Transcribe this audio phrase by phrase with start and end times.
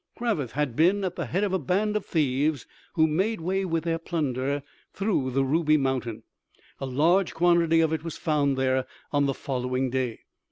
[0.17, 3.83] Cravath had been at the head of a band of thieves, who made way with
[3.83, 6.23] their plunder through the Ruby Mountain.
[6.79, 10.21] A large quantity of it was found there on the following day.